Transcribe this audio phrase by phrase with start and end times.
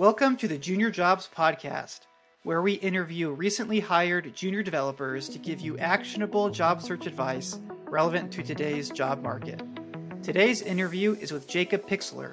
[0.00, 2.06] Welcome to the Junior Jobs Podcast,
[2.42, 8.32] where we interview recently hired junior developers to give you actionable job search advice relevant
[8.32, 9.62] to today's job market.
[10.22, 12.32] Today's interview is with Jacob Pixler,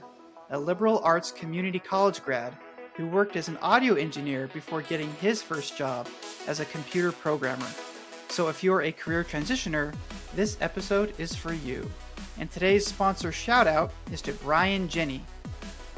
[0.49, 2.55] a liberal arts community college grad
[2.93, 6.07] who worked as an audio engineer before getting his first job
[6.47, 7.67] as a computer programmer.
[8.29, 9.93] So if you're a career transitioner,
[10.37, 11.91] this episode is for you.
[12.39, 15.19] And today's sponsor shout out is to Brian Jenney.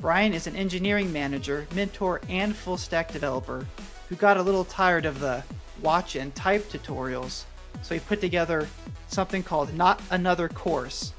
[0.01, 3.67] Brian is an engineering manager, mentor, and full stack developer
[4.07, 5.43] who got a little tired of the
[5.81, 7.43] watch and type tutorials,
[7.81, 8.65] so he put together
[9.09, 11.11] something called Not Another Course,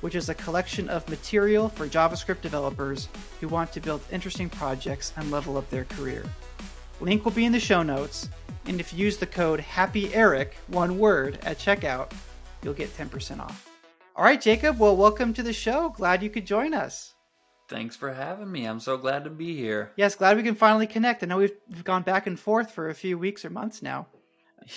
[0.00, 5.12] which is a collection of material for JavaScript developers who want to build interesting projects
[5.18, 6.24] and level up their career.
[7.02, 8.30] Link will be in the show notes,
[8.64, 12.12] and if you use the code HAPPYERIK, one word, at checkout,
[12.62, 13.68] you'll get 10% off.
[14.16, 15.90] All right, Jacob, well, welcome to the show.
[15.90, 17.12] Glad you could join us.
[17.68, 18.66] Thanks for having me.
[18.66, 19.92] I'm so glad to be here.
[19.96, 21.22] Yes, glad we can finally connect.
[21.22, 24.06] I know we've, we've gone back and forth for a few weeks or months now.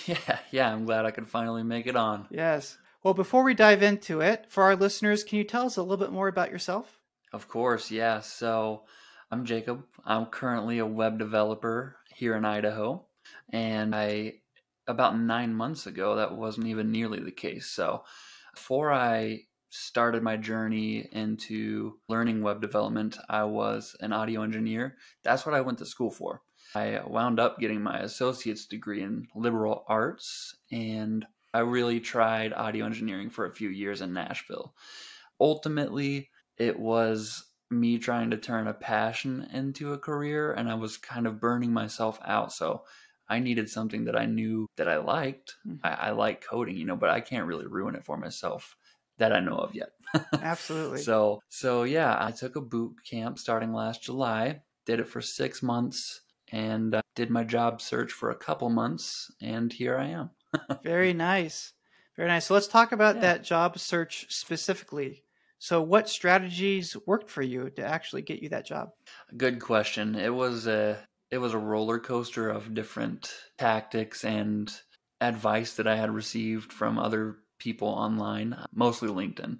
[0.06, 2.26] Yeah, yeah, I'm glad I could finally make it on.
[2.28, 2.76] Yes.
[3.04, 5.96] Well, before we dive into it, for our listeners, can you tell us a little
[5.96, 6.98] bit more about yourself?
[7.32, 8.18] Of course, yeah.
[8.18, 8.82] So
[9.30, 9.84] I'm Jacob.
[10.04, 13.06] I'm currently a web developer here in Idaho.
[13.52, 14.40] And I,
[14.88, 17.66] about nine months ago, that wasn't even nearly the case.
[17.66, 18.02] So
[18.54, 24.96] before I started my journey into learning web development, I was an audio engineer.
[25.24, 26.42] That's what I went to school for.
[26.74, 32.86] I wound up getting my associate's degree in liberal arts, and I really tried audio
[32.86, 34.74] engineering for a few years in Nashville.
[35.40, 40.96] Ultimately, it was me trying to turn a passion into a career, and I was
[40.96, 42.52] kind of burning myself out.
[42.52, 42.82] So
[43.28, 45.54] I needed something that I knew that I liked.
[45.66, 45.86] Mm-hmm.
[45.86, 48.76] I, I like coding, you know, but I can't really ruin it for myself
[49.18, 49.90] that I know of yet.
[50.42, 51.00] Absolutely.
[51.00, 54.60] So so yeah, I took a boot camp starting last July.
[54.84, 56.20] Did it for six months
[56.52, 60.30] and uh, did my job search for a couple months, and here I am.
[60.82, 61.72] Very nice.
[62.16, 62.46] Very nice.
[62.46, 63.22] So let's talk about yeah.
[63.22, 65.24] that job search specifically.
[65.58, 68.90] So, what strategies worked for you to actually get you that job?
[69.36, 70.14] Good question.
[70.14, 70.98] It was a
[71.30, 74.72] it was a roller coaster of different tactics and
[75.20, 79.58] advice that I had received from other people online, uh, mostly LinkedIn.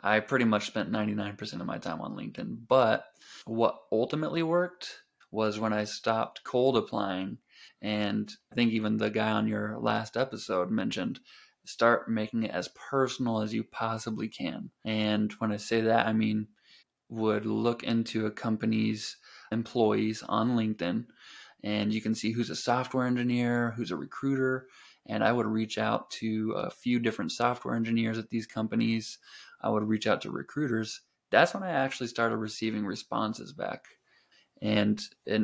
[0.00, 2.58] I pretty much spent 99% of my time on LinkedIn.
[2.68, 3.04] But
[3.46, 7.38] what ultimately worked was when I stopped cold applying.
[7.82, 11.20] And I think even the guy on your last episode mentioned
[11.64, 14.70] start making it as personal as you possibly can.
[14.84, 16.48] And when I say that, I mean,
[17.10, 19.16] would look into a company's
[19.50, 21.06] employees on LinkedIn
[21.64, 24.68] and you can see who's a software engineer, who's a recruiter,
[25.08, 29.18] and I would reach out to a few different software engineers at these companies.
[29.62, 31.00] I would reach out to recruiters.
[31.30, 33.84] That's when I actually started receiving responses back.
[34.60, 35.42] And it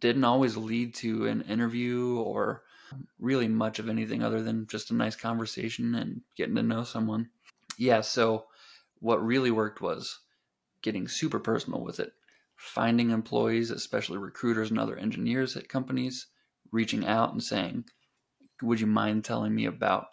[0.00, 2.62] didn't always lead to an interview or
[3.18, 7.30] really much of anything other than just a nice conversation and getting to know someone.
[7.78, 8.46] Yeah, so
[9.00, 10.20] what really worked was
[10.82, 12.12] getting super personal with it,
[12.56, 16.26] finding employees, especially recruiters and other engineers at companies,
[16.70, 17.84] reaching out and saying,
[18.62, 20.06] would you mind telling me about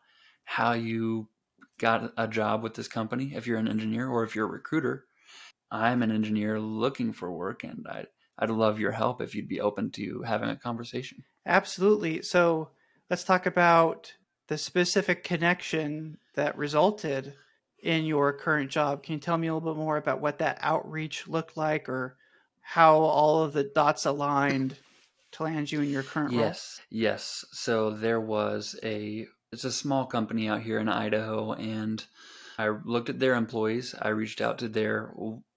[0.43, 1.29] how you
[1.77, 5.05] got a job with this company if you're an engineer or if you're a recruiter?
[5.71, 8.05] I'm an engineer looking for work and I
[8.39, 11.25] I'd love your help if you'd be open to having a conversation.
[11.45, 12.21] Absolutely.
[12.21, 12.69] So
[13.09, 14.13] let's talk about
[14.47, 17.33] the specific connection that resulted
[17.83, 19.03] in your current job.
[19.03, 22.15] Can you tell me a little bit more about what that outreach looked like or
[22.61, 24.77] how all of the dots aligned
[25.31, 26.35] to land you in your current role?
[26.41, 27.45] Yes, yes.
[27.51, 32.05] So there was a it's a small company out here in Idaho, and
[32.57, 33.95] I looked at their employees.
[33.99, 35.13] I reached out to their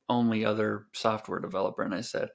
[0.09, 2.31] only other software developer, and I said,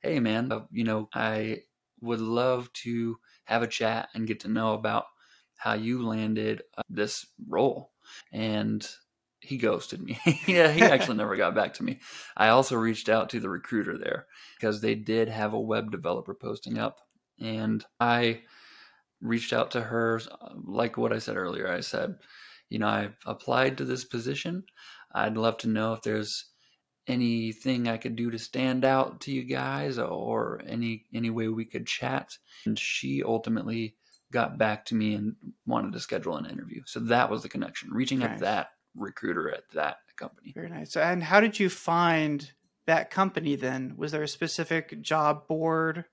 [0.00, 1.64] "Hey, man, uh, you know, I
[2.00, 5.06] would love to have a chat and get to know about
[5.58, 7.92] how you landed uh, this role."
[8.32, 8.88] And
[9.42, 10.18] he ghosted me.
[10.46, 11.98] yeah, he actually never got back to me.
[12.36, 14.26] I also reached out to the recruiter there
[14.56, 17.00] because they did have a web developer posting up,
[17.40, 18.42] and I
[19.20, 20.20] reached out to her
[20.64, 21.70] like what I said earlier.
[21.70, 22.16] I said,
[22.68, 24.64] you know, I've applied to this position.
[25.12, 26.46] I'd love to know if there's
[27.08, 31.64] anything I could do to stand out to you guys or any any way we
[31.64, 32.30] could chat.
[32.64, 33.96] And she ultimately
[34.32, 35.34] got back to me and
[35.66, 36.82] wanted to schedule an interview.
[36.86, 37.90] So that was the connection.
[37.92, 38.30] Reaching nice.
[38.30, 40.52] out that recruiter at that company.
[40.54, 40.96] Very nice.
[40.96, 42.52] And how did you find
[42.86, 43.94] that company then?
[43.96, 46.04] Was there a specific job board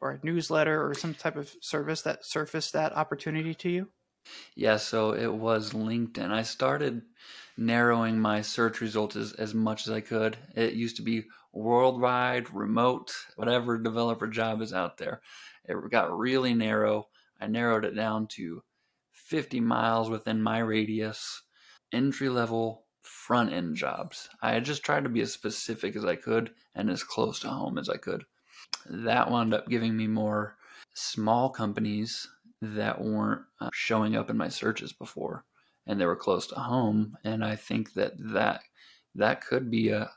[0.00, 3.88] or a newsletter or some type of service that surfaced that opportunity to you?
[4.54, 6.30] Yeah, so it was LinkedIn.
[6.30, 7.02] I started
[7.56, 10.36] narrowing my search results as, as much as I could.
[10.54, 15.22] It used to be worldwide, remote, whatever developer job is out there.
[15.64, 17.08] It got really narrow.
[17.40, 18.62] I narrowed it down to
[19.12, 21.42] 50 miles within my radius,
[21.92, 24.28] entry level front end jobs.
[24.42, 27.78] I just tried to be as specific as I could and as close to home
[27.78, 28.24] as I could.
[28.86, 30.56] That wound up giving me more
[30.94, 32.28] small companies
[32.60, 35.44] that weren't uh, showing up in my searches before
[35.86, 38.62] and they were close to home and I think that that
[39.14, 40.10] that could be a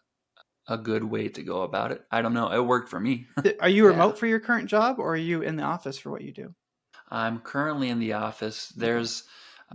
[0.68, 2.04] a good way to go about it.
[2.12, 2.52] I don't know.
[2.52, 3.26] It worked for me.
[3.60, 4.20] are you remote yeah.
[4.20, 6.54] for your current job or are you in the office for what you do?
[7.10, 8.70] I'm currently in the office.
[8.70, 9.24] There's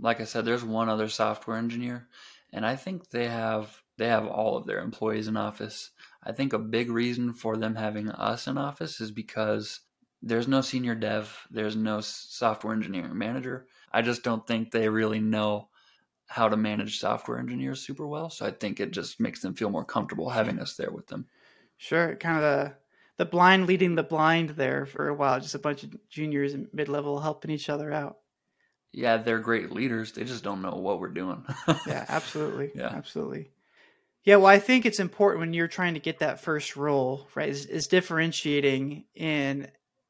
[0.01, 2.07] like I said there's one other software engineer
[2.51, 5.91] and I think they have they have all of their employees in office.
[6.23, 9.81] I think a big reason for them having us in office is because
[10.21, 13.67] there's no senior dev, there's no software engineering manager.
[13.91, 15.69] I just don't think they really know
[16.27, 18.29] how to manage software engineers super well.
[18.29, 21.27] So I think it just makes them feel more comfortable having us there with them.
[21.77, 22.77] Sure, kind of the
[23.17, 26.67] the blind leading the blind there for a while, just a bunch of juniors and
[26.73, 28.19] mid level helping each other out.
[28.97, 30.13] Yeah, they're great leaders.
[30.13, 31.45] They just don't know what we're doing.
[31.85, 32.71] yeah, absolutely.
[32.73, 33.51] Yeah, absolutely.
[34.23, 37.47] Yeah, well, I think it's important when you're trying to get that first role, right?
[37.47, 39.67] Is, is differentiating in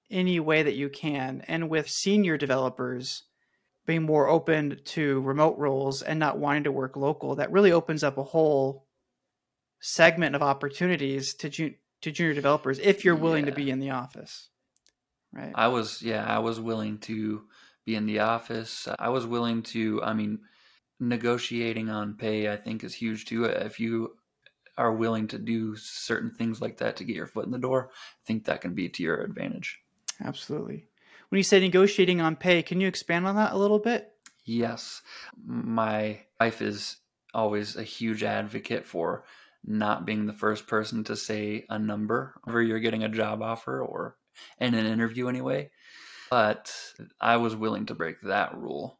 [0.10, 3.24] any way that you can, and with senior developers
[3.86, 8.06] being more open to remote roles and not wanting to work local, that really opens
[8.06, 8.88] up a whole
[9.81, 13.50] segment of opportunities to ju- to junior developers if you're willing yeah.
[13.50, 14.48] to be in the office.
[15.34, 15.51] Right.
[15.54, 17.44] I was yeah, I was willing to
[17.88, 18.88] be in the office.
[19.00, 20.42] I was willing to I mean
[21.00, 23.45] negotiating on pay I think is huge too.
[23.45, 24.18] If you
[24.78, 27.89] are willing to do certain things like that to get your foot in the door,
[27.92, 29.80] I think that can be to your advantage.
[30.24, 30.86] Absolutely.
[31.30, 34.12] When you say negotiating on pay, can you expand on that a little bit?
[34.45, 35.01] Yes.
[35.45, 36.98] My wife is
[37.34, 39.24] always a huge advocate for
[39.66, 43.81] not being the first person to say a number whenever you're getting a job offer
[43.81, 44.16] or
[44.60, 45.69] in an interview anyway.
[46.29, 46.74] But
[47.19, 49.00] I was willing to break that rule,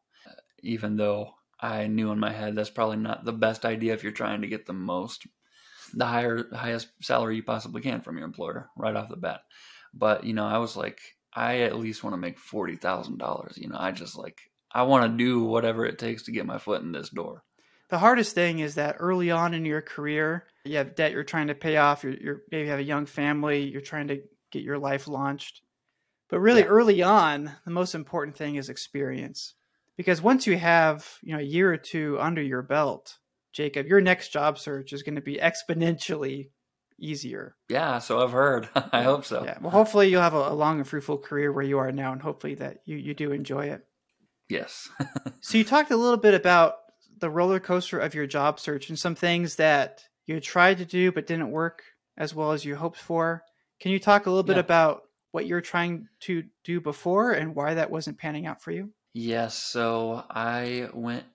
[0.62, 4.12] even though I knew in my head that's probably not the best idea if you're
[4.12, 5.27] trying to get the most,
[5.94, 9.41] the higher, highest salary you possibly can from your employer right off the bat.
[9.94, 11.00] But, you know, I was like,
[11.33, 13.57] I at least want to make $40,000.
[13.57, 14.39] You know, I just like,
[14.71, 17.44] I want to do whatever it takes to get my foot in this door.
[17.89, 21.47] The hardest thing is that early on in your career, you have debt you're trying
[21.47, 22.03] to pay off.
[22.03, 23.63] You're, you're maybe have a young family.
[23.63, 24.21] You're trying to
[24.51, 25.62] get your life launched.
[26.29, 26.68] But really, yeah.
[26.68, 29.53] early on, the most important thing is experience.
[29.95, 33.18] Because once you have, you know, a year or two under your belt,
[33.53, 36.50] Jacob, your next job search is going to be exponentially
[37.00, 37.56] easier.
[37.69, 38.69] Yeah, so I've heard.
[38.75, 39.44] I hope so.
[39.44, 39.57] Yeah.
[39.62, 42.21] Well, hopefully you'll have a, a, long and fruitful career where you are now, and
[42.21, 43.85] hopefully that you you do enjoy it.
[44.50, 44.89] Yes.
[45.41, 46.75] so you talked a little bit about
[47.19, 51.12] the roller coaster of your job search and some things that you tried to do
[51.12, 51.83] but didn't work
[52.18, 53.44] as well as you hoped for.
[53.79, 54.62] Can you talk a little bit yeah.
[54.62, 58.91] about what you're trying to do before and why that wasn't panning out for you?
[59.13, 59.56] Yes.
[59.56, 61.25] So I went.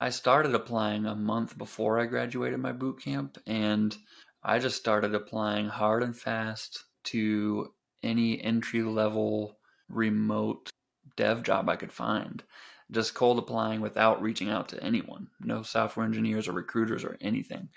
[0.00, 3.96] I started applying a month before I graduated my boot camp, and
[4.42, 7.72] I just started applying hard and fast to
[8.02, 10.70] any entry level remote
[11.16, 12.42] dev job I could find.
[12.90, 15.28] Just cold applying without reaching out to anyone.
[15.40, 17.68] No software engineers or recruiters or anything.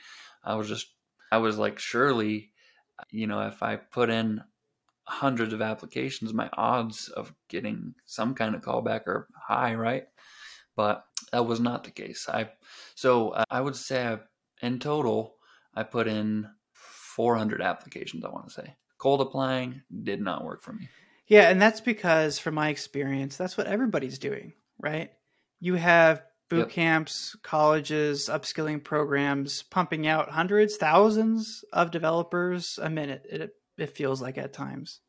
[0.43, 0.87] I was just,
[1.31, 2.51] I was like, surely,
[3.09, 4.41] you know, if I put in
[5.09, 10.05] hundreds of applications, my odds of getting some kind of callback are high, right?
[10.75, 12.29] But that was not the case.
[12.29, 12.49] I,
[12.95, 14.19] so uh, I would say I,
[14.61, 15.35] in total,
[15.75, 18.75] I put in 400 applications, I want to say.
[18.99, 20.89] Cold applying did not work for me.
[21.27, 25.11] Yeah, and that's because, from my experience, that's what everybody's doing, right?
[25.59, 26.69] You have boot yep.
[26.69, 33.25] camps, colleges, upskilling programs pumping out hundreds, thousands of developers a minute.
[33.29, 33.51] It,
[33.81, 35.01] it feels like at times.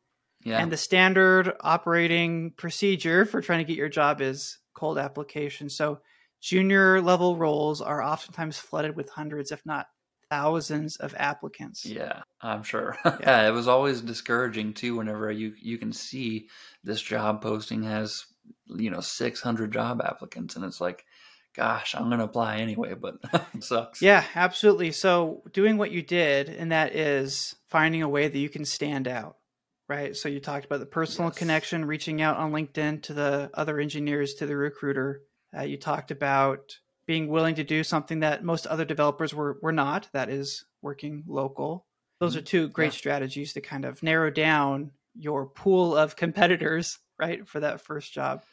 [0.44, 0.58] Yeah.
[0.58, 5.68] And the standard operating procedure for trying to get your job is cold application.
[5.68, 6.00] So
[6.40, 9.86] junior level roles are oftentimes flooded with hundreds, if not
[10.30, 11.84] thousands of applicants.
[11.84, 12.96] Yeah, I'm sure.
[13.04, 13.16] Yeah.
[13.20, 16.48] yeah, it was always discouraging too whenever you you can see
[16.84, 18.24] this job posting has
[18.66, 21.04] you know 600 job applicants and it's like
[21.54, 23.18] gosh, I'm going to apply anyway, but
[23.54, 24.02] it sucks.
[24.02, 24.92] Yeah, absolutely.
[24.92, 29.08] So, doing what you did and that is finding a way that you can stand
[29.08, 29.36] out.
[29.88, 30.14] Right.
[30.14, 31.38] So you talked about the personal yes.
[31.38, 35.22] connection, reaching out on LinkedIn to the other engineers, to the recruiter.
[35.56, 36.78] Uh, you talked about
[37.08, 41.24] being willing to do something that most other developers were, were not, that is working
[41.26, 41.86] local.
[42.20, 42.44] Those are mm-hmm.
[42.44, 42.98] two great yeah.
[42.98, 48.44] strategies to kind of narrow down your pool of competitors, right, for that first job.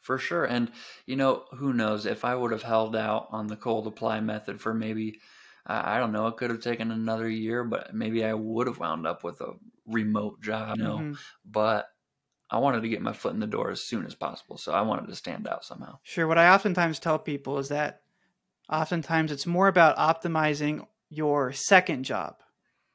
[0.00, 0.44] For sure.
[0.44, 0.70] And,
[1.06, 4.60] you know, who knows if I would have held out on the cold apply method
[4.60, 5.20] for maybe,
[5.66, 9.06] I don't know, it could have taken another year, but maybe I would have wound
[9.06, 9.52] up with a
[9.86, 10.98] remote job, you know.
[10.98, 11.12] Mm-hmm.
[11.44, 11.88] But
[12.50, 14.56] I wanted to get my foot in the door as soon as possible.
[14.56, 15.98] So I wanted to stand out somehow.
[16.02, 16.26] Sure.
[16.26, 18.00] What I oftentimes tell people is that
[18.70, 22.36] oftentimes it's more about optimizing your second job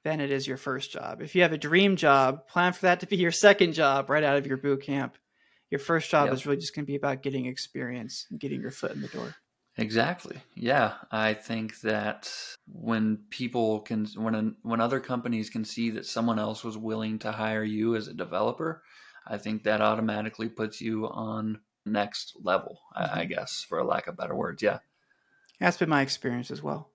[0.03, 1.21] than it is your first job.
[1.21, 4.23] If you have a dream job, plan for that to be your second job right
[4.23, 5.17] out of your boot camp.
[5.73, 6.35] Your first job yep.
[6.35, 9.07] is really just going to be about getting experience and getting your foot in the
[9.07, 9.33] door.
[9.75, 10.37] Exactly.
[10.53, 12.31] Yeah, I think that
[12.67, 17.31] when people can when when other companies can see that someone else was willing to
[17.31, 18.83] hire you as a developer,
[19.25, 23.17] I think that automatically puts you on next level, mm-hmm.
[23.21, 24.61] I, guess, for a lack of better words.
[24.61, 24.77] Yeah.
[25.59, 26.91] That's been my experience as well.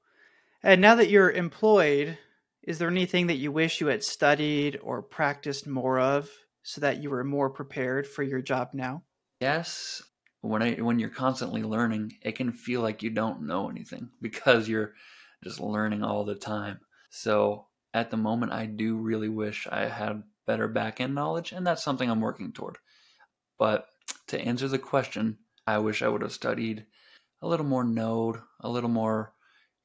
[0.62, 2.16] And now that you're employed,
[2.62, 6.30] is there anything that you wish you had studied or practiced more of
[6.68, 9.02] so that you were more prepared for your job now?
[9.40, 10.02] Yes.
[10.42, 14.68] When I when you're constantly learning, it can feel like you don't know anything because
[14.68, 14.92] you're
[15.42, 16.80] just learning all the time.
[17.08, 21.66] So at the moment I do really wish I had better back end knowledge, and
[21.66, 22.76] that's something I'm working toward.
[23.58, 23.87] But
[24.26, 26.84] to answer the question, I wish I would have studied
[27.40, 29.32] a little more Node, a little more,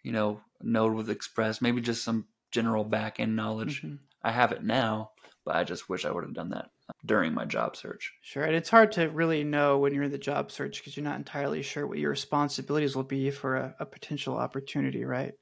[0.04, 3.84] you know, Node with Express, maybe just some general back end knowledge.
[3.84, 3.96] Mm-hmm.
[4.22, 5.12] I have it now,
[5.46, 8.14] but I just wish I would have done that uh, during my job search.
[8.22, 8.44] Sure.
[8.44, 11.18] And it's hard to really know when you're in the job search because you're not
[11.18, 15.34] entirely sure what your responsibilities will be for a, a potential opportunity, right?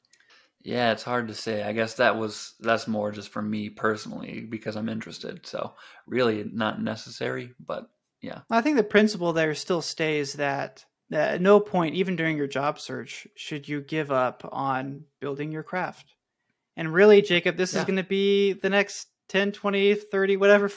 [0.64, 1.64] Yeah, it's hard to say.
[1.64, 5.46] I guess that was that's more just for me personally because I'm interested.
[5.46, 5.74] So
[6.06, 7.90] really not necessary, but
[8.22, 8.42] yeah.
[8.50, 12.48] I think the principle there still stays that, that at no point, even during your
[12.48, 16.14] job search, should you give up on building your craft.
[16.78, 17.80] And really, Jacob, this yeah.
[17.80, 20.70] is going to be the next 10, 20, 30, whatever.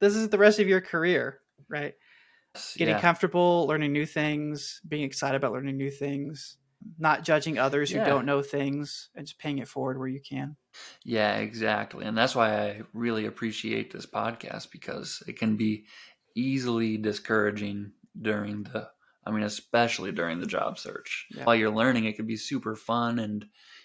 [0.00, 1.94] This is the rest of your career, right?
[2.76, 3.00] Getting yeah.
[3.00, 6.56] comfortable, learning new things, being excited about learning new things
[6.98, 8.04] not judging others yeah.
[8.04, 10.56] who don't know things and just paying it forward where you can.
[11.04, 12.04] Yeah, exactly.
[12.04, 15.86] And that's why I really appreciate this podcast because it can be
[16.34, 18.88] easily discouraging during the
[19.26, 21.26] I mean especially during the job search.
[21.34, 21.44] Yeah.
[21.44, 23.44] While you're learning it can be super fun and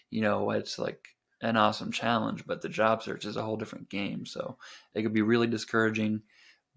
[0.10, 1.08] you know it's like
[1.42, 4.26] an awesome challenge, but the job search is a whole different game.
[4.26, 4.58] So
[4.94, 6.22] it could be really discouraging,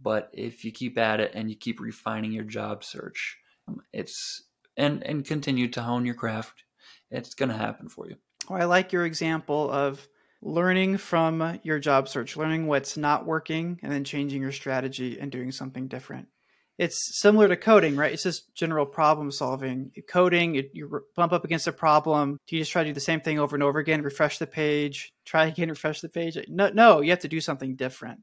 [0.01, 4.43] but if you keep at it and you keep refining your job search, um, it's
[4.77, 6.65] and and continue to hone your craft,
[7.11, 8.17] it's going to happen for you.
[8.51, 10.07] Oh, I like your example of
[10.43, 15.33] learning from your job search, learning what's not working, and then changing your strategy and
[15.33, 16.29] doing something different.
[16.77, 18.13] It's similar to coding, right?
[18.13, 19.93] It's just general problem solving.
[20.09, 22.41] Coding, you, you bump up against a problem.
[22.49, 24.03] Do you just try to do the same thing over and over again?
[24.03, 26.37] Refresh the page, try again, refresh the page.
[26.49, 28.21] No, no, you have to do something different,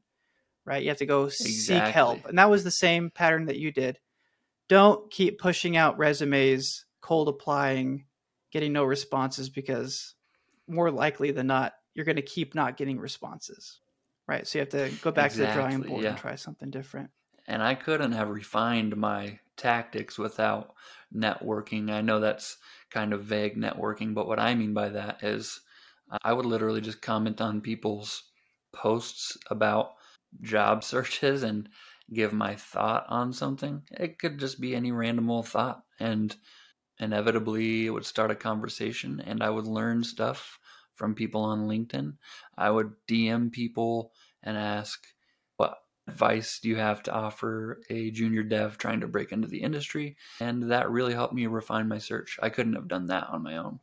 [0.66, 0.82] right?
[0.82, 1.52] You have to go exactly.
[1.52, 3.98] seek help, and that was the same pattern that you did
[4.72, 8.06] don't keep pushing out resumes, cold applying,
[8.50, 10.14] getting no responses because
[10.66, 13.80] more likely than not, you're going to keep not getting responses.
[14.26, 14.46] Right.
[14.46, 16.10] So you have to go back exactly, to the drawing board yeah.
[16.10, 17.10] and try something different.
[17.52, 20.74] And I couldn't have refined my tactics without
[21.14, 21.90] networking.
[21.90, 22.56] I know that's
[22.90, 25.60] kind of vague networking, but what I mean by that is
[26.10, 28.30] uh, I would literally just comment on people's
[28.72, 29.96] posts about
[30.40, 31.68] job searches and
[32.10, 33.82] give my thought on something.
[33.90, 35.84] It could just be any random old thought.
[36.00, 36.34] And
[36.98, 40.58] inevitably, it would start a conversation, and I would learn stuff
[40.94, 42.16] from people on LinkedIn.
[42.56, 45.06] I would DM people and ask,
[45.58, 45.78] What
[46.08, 50.16] advice do you have to offer a junior dev trying to break into the industry?
[50.40, 52.38] And that really helped me refine my search.
[52.42, 53.80] I couldn't have done that on my own.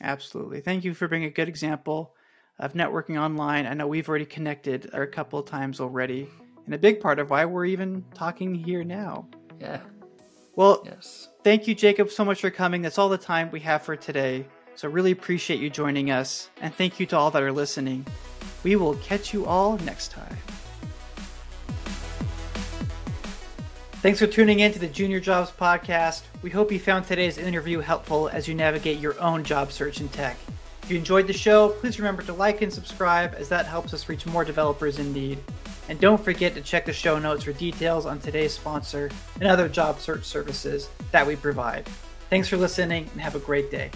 [0.00, 0.60] Absolutely.
[0.60, 2.14] Thank you for being a good example
[2.58, 3.66] of networking online.
[3.66, 6.28] I know we've already connected a couple of times already
[6.66, 9.28] and a big part of why we're even talking here now.
[9.60, 9.80] Yeah.
[10.54, 11.28] Well, yes.
[11.44, 12.82] Thank you, Jacob, so much for coming.
[12.82, 14.46] That's all the time we have for today.
[14.74, 16.50] So, really appreciate you joining us.
[16.60, 18.06] And thank you to all that are listening.
[18.62, 20.36] We will catch you all next time.
[24.02, 26.22] Thanks for tuning in to the Junior Jobs Podcast.
[26.42, 30.08] We hope you found today's interview helpful as you navigate your own job search in
[30.08, 30.36] tech.
[30.82, 34.08] If you enjoyed the show, please remember to like and subscribe as that helps us
[34.08, 35.38] reach more developers in need.
[35.88, 39.68] And don't forget to check the show notes for details on today's sponsor and other
[39.68, 41.86] job search services that we provide.
[42.28, 43.92] Thanks for listening and have a great day.